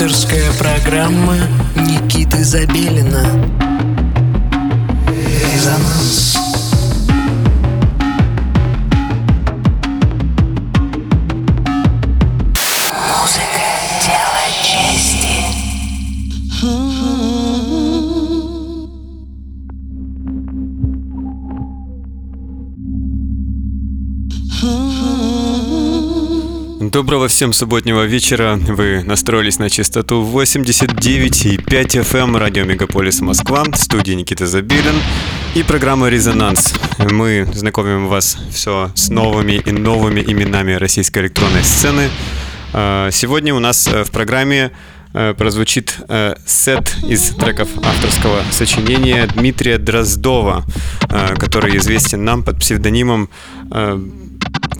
Авторская 0.00 0.52
программа 0.52 1.34
Никиты 1.74 2.44
Забелина. 2.44 3.24
Резонанс 5.52 5.97
Доброго 26.98 27.28
всем 27.28 27.52
субботнего 27.52 28.02
вечера. 28.02 28.58
Вы 28.60 29.04
настроились 29.04 29.60
на 29.60 29.70
частоту 29.70 30.20
89,5 30.24 31.64
FM 31.64 32.36
радио 32.36 32.64
Мегаполис 32.64 33.20
Москва, 33.20 33.62
в 33.62 33.76
студии 33.76 34.14
Никита 34.14 34.48
Забелин 34.48 34.96
и 35.54 35.62
программа 35.62 36.08
«Резонанс». 36.08 36.74
Мы 36.98 37.46
знакомим 37.54 38.08
вас 38.08 38.36
все 38.50 38.90
с 38.96 39.10
новыми 39.10 39.62
и 39.64 39.70
новыми 39.70 40.24
именами 40.26 40.72
российской 40.72 41.20
электронной 41.20 41.62
сцены. 41.62 42.10
А, 42.72 43.12
Сегодня 43.12 43.54
у 43.54 43.60
нас 43.60 43.86
э, 43.86 44.02
в 44.02 44.10
программе 44.10 44.72
э, 45.14 45.34
прозвучит 45.38 46.00
э, 46.08 46.34
сет 46.46 46.96
из 47.06 47.28
треков 47.30 47.68
авторского 47.76 48.42
сочинения 48.50 49.28
Дмитрия 49.28 49.78
Дроздова, 49.78 50.64
который 51.38 51.76
известен 51.76 52.24
нам 52.24 52.42
под 52.42 52.58
псевдонимом 52.58 53.30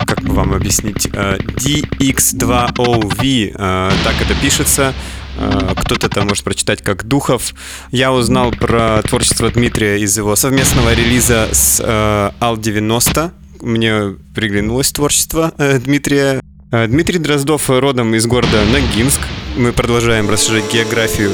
как 0.06 0.22
бы 0.22 0.34
вам 0.34 0.54
объяснить, 0.54 1.08
э, 1.12 1.38
DX2OV, 1.38 3.52
э, 3.54 3.90
так 4.04 4.14
это 4.20 4.34
пишется. 4.40 4.94
Э, 5.38 5.74
Кто-то 5.76 6.06
это 6.08 6.22
может 6.22 6.44
прочитать 6.44 6.82
как 6.82 7.06
Духов. 7.06 7.54
Я 7.90 8.12
узнал 8.12 8.50
про 8.50 9.02
творчество 9.02 9.50
Дмитрия 9.50 9.98
из 10.00 10.16
его 10.16 10.36
совместного 10.36 10.94
релиза 10.94 11.48
с 11.52 11.80
э, 11.84 12.30
Ал-90. 12.40 13.30
Мне 13.60 14.16
приглянулось 14.34 14.92
творчество 14.92 15.52
Дмитрия. 15.58 16.40
Дмитрий 16.70 17.18
Дроздов 17.18 17.70
родом 17.70 18.14
из 18.14 18.26
города 18.26 18.64
Ногинск. 18.72 19.20
Мы 19.56 19.72
продолжаем 19.72 20.30
расширять 20.30 20.72
географию 20.72 21.32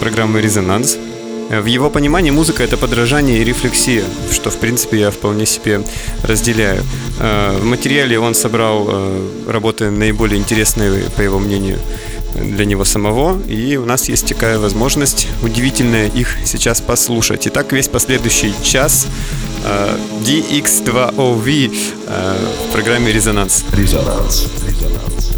программы 0.00 0.40
«Резонанс». 0.40 0.98
В 1.48 1.66
его 1.66 1.90
понимании 1.90 2.30
музыка 2.30 2.64
это 2.64 2.76
подражание 2.76 3.38
и 3.38 3.44
рефлексия, 3.44 4.02
что 4.32 4.50
в 4.50 4.56
принципе 4.58 4.98
я 4.98 5.10
вполне 5.10 5.46
себе 5.46 5.82
разделяю. 6.24 6.82
Э, 7.20 7.56
В 7.60 7.64
материале 7.64 8.18
он 8.18 8.34
собрал 8.34 8.86
э, 8.88 9.28
работы 9.48 9.90
наиболее 9.90 10.38
интересные, 10.40 11.04
по 11.16 11.20
его 11.22 11.38
мнению, 11.38 11.78
для 12.34 12.64
него 12.64 12.84
самого, 12.84 13.40
и 13.46 13.76
у 13.76 13.84
нас 13.86 14.08
есть 14.08 14.26
такая 14.28 14.58
возможность 14.58 15.28
удивительная 15.42 16.08
их 16.08 16.36
сейчас 16.44 16.80
послушать. 16.80 17.46
Итак, 17.46 17.72
весь 17.72 17.88
последующий 17.88 18.52
час 18.64 19.06
э, 19.64 19.96
DX2OV 20.26 21.78
э, 22.08 22.36
в 22.68 22.72
программе 22.72 23.12
«Резонанс». 23.12 23.64
Резонанс. 23.72 24.48
Резонанс. 24.66 25.32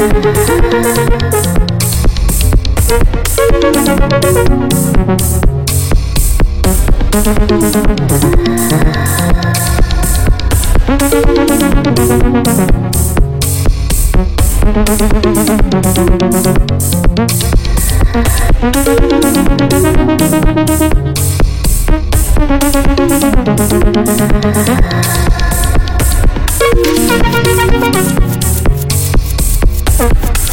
Thank 0.00 0.30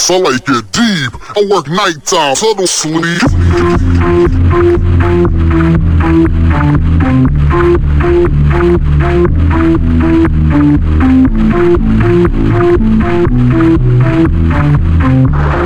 so 0.00 0.18
like 0.18 0.42
it 0.48 0.72
deep. 0.72 1.12
I 1.36 1.46
work 1.50 1.68
nighttime, 1.68 2.34
total 2.34 2.66
sleep. 2.66 3.20
Thank 15.00 15.59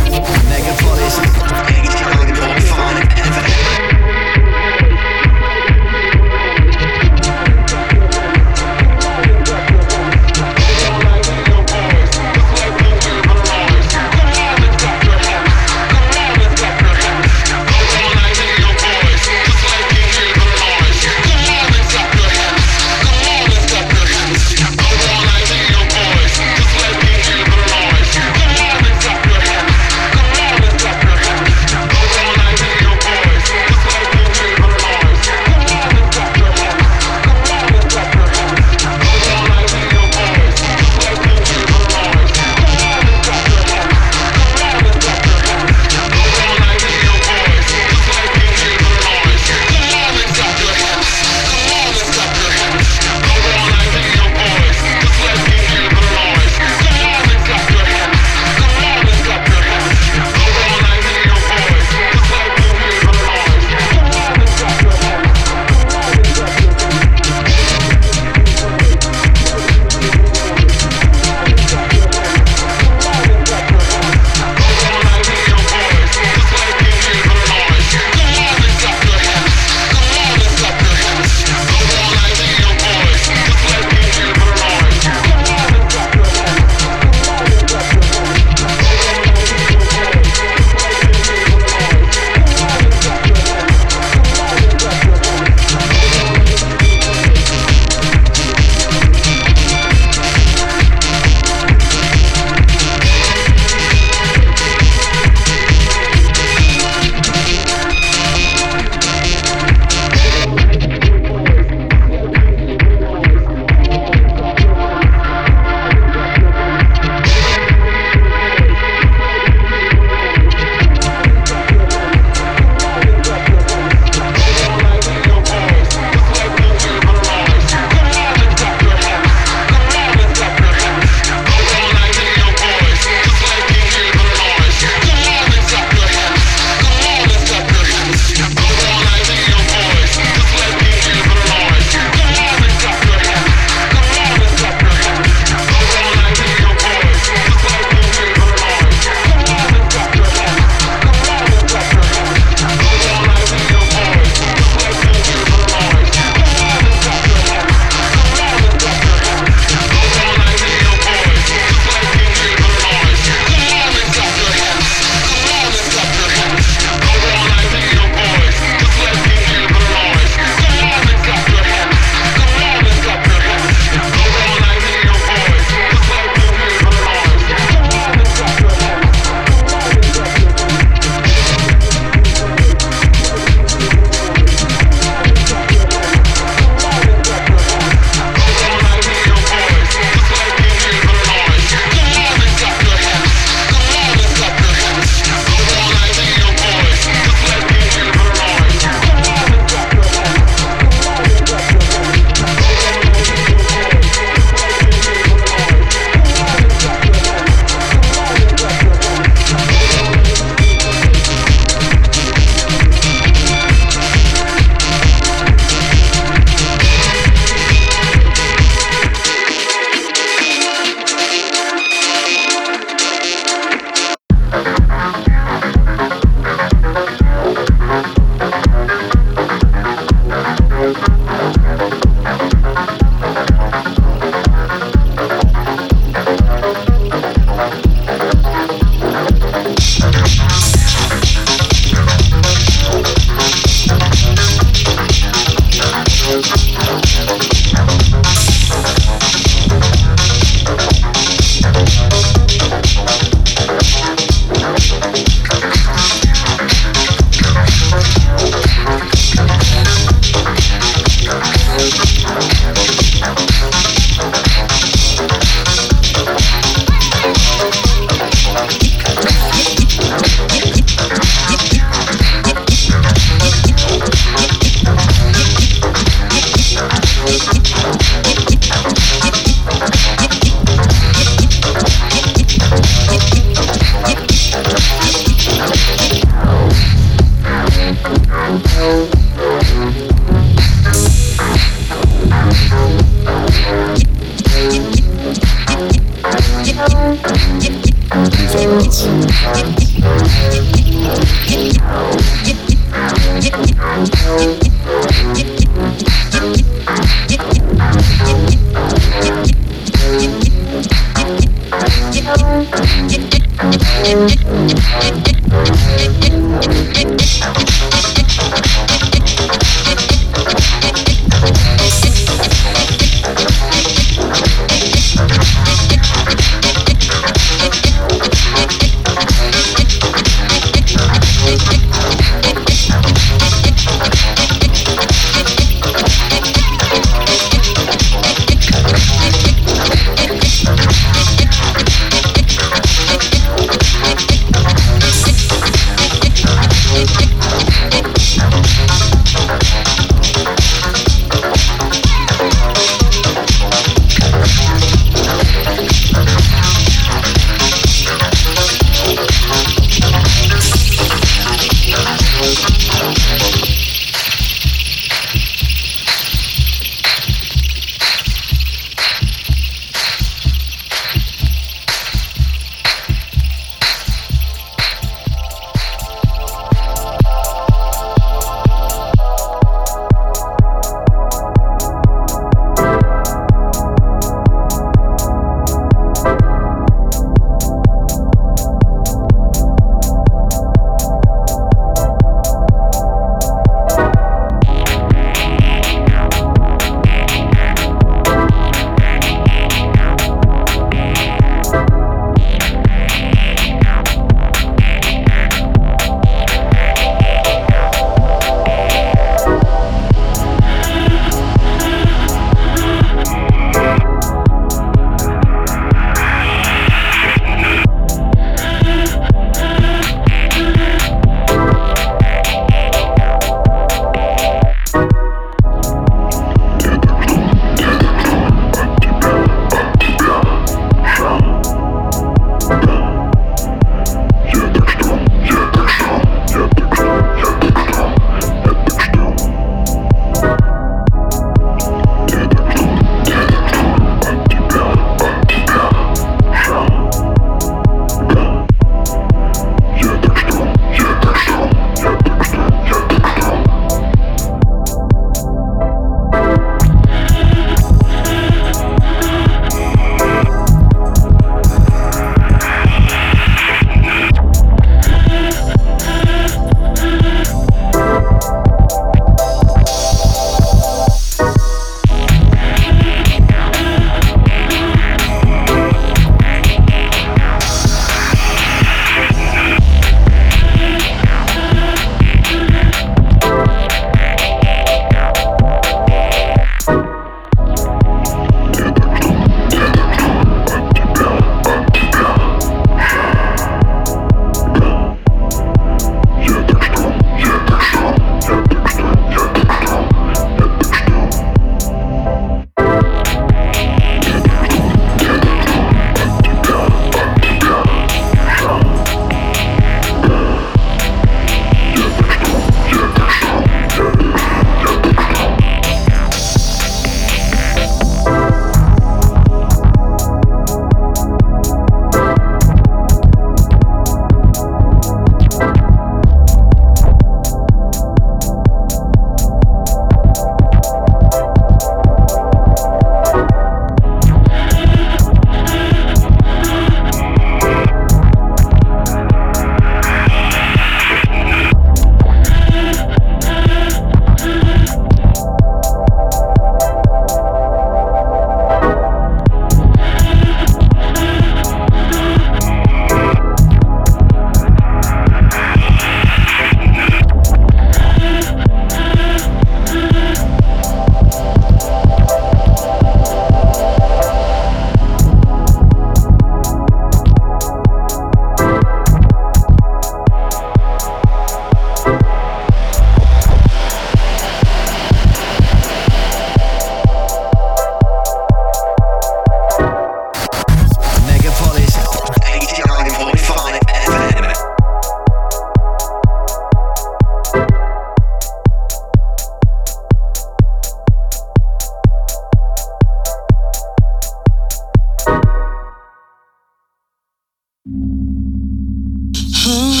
Hmm. 599.63 600.00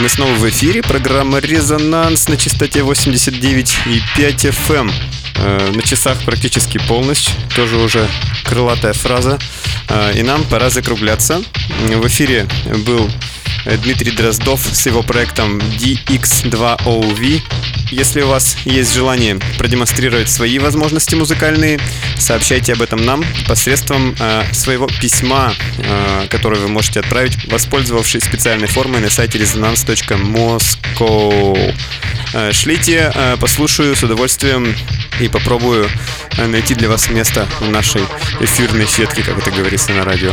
Мы 0.00 0.08
снова 0.08 0.32
в 0.34 0.48
эфире. 0.48 0.80
Программа 0.82 1.38
«Резонанс» 1.38 2.28
на 2.28 2.36
частоте 2.36 2.80
89,5 2.80 4.50
FM. 4.50 4.92
Э, 5.36 5.72
На 5.74 5.82
часах 5.82 6.18
практически 6.24 6.78
полночь. 6.86 7.28
Тоже 7.56 7.76
уже 7.76 8.06
крылатая 8.44 8.92
фраза. 8.92 9.38
Э, 9.88 10.12
И 10.16 10.22
нам 10.22 10.44
пора 10.44 10.70
закругляться. 10.70 11.42
В 11.88 12.06
эфире 12.06 12.46
был 12.86 13.10
Дмитрий 13.64 14.12
Дроздов 14.12 14.60
с 14.60 14.86
его 14.86 15.02
проектом 15.02 15.58
DX2OV. 15.58 17.42
Если 17.90 18.20
у 18.20 18.28
вас 18.28 18.56
есть 18.64 18.94
желание 18.94 19.38
продемонстрировать 19.56 20.28
свои 20.28 20.58
возможности 20.58 21.14
музыкальные, 21.14 21.80
сообщайте 22.18 22.74
об 22.74 22.82
этом 22.82 23.02
нам 23.04 23.24
посредством 23.46 24.14
э, 24.20 24.42
своего 24.52 24.86
письма, 25.00 25.54
э, 25.78 26.26
которое 26.28 26.60
вы 26.60 26.68
можете 26.68 27.00
отправить, 27.00 27.50
воспользовавшись 27.50 28.24
специальной 28.24 28.68
формой 28.68 29.00
на 29.00 29.08
сайте 29.08 29.38
resonance.moscow. 29.38 31.74
Э, 32.34 32.52
шлите, 32.52 33.10
э, 33.14 33.38
послушаю 33.40 33.96
с 33.96 34.02
удовольствием 34.02 34.74
и 35.20 35.28
попробую 35.28 35.88
э, 36.36 36.46
найти 36.46 36.74
для 36.74 36.88
вас 36.88 37.08
место 37.08 37.46
в 37.60 37.70
нашей 37.70 38.02
эфирной 38.40 38.86
сетке, 38.86 39.22
как 39.22 39.38
это 39.38 39.50
говорится 39.50 39.92
на 39.92 40.04
радио. 40.04 40.32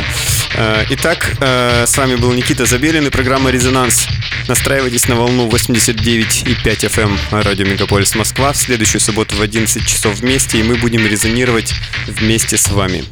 Э, 0.55 0.83
итак, 0.89 1.31
э, 1.39 1.85
с 1.87 1.97
вами 1.97 2.15
был 2.15 2.33
Никита 2.33 2.65
Забелин 2.65 3.07
и 3.07 3.09
программа 3.15 3.49
«Резонанс». 3.49 4.07
Настраивайтесь 4.49 5.07
на 5.07 5.15
волну 5.15 5.47
89,5 5.47 6.57
FM 6.65 7.17
радио 7.43 7.65
Мегаполис 7.65 8.13
Москва 8.13 8.51
в 8.51 8.57
следующую 8.57 8.99
субботу 8.99 9.37
в 9.37 9.41
11 9.41 9.87
часов 9.87 10.15
вместе, 10.15 10.59
и 10.59 10.63
мы 10.63 10.75
будем 10.75 11.07
резонировать 11.07 11.73
вместе 12.07 12.57
с 12.57 12.67
вами. 12.67 13.05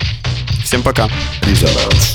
Всем 0.62 0.84
пока. 0.84 1.08
Резонанс. 1.44 2.14